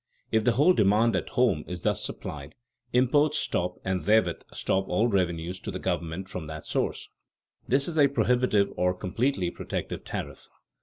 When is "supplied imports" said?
2.03-3.37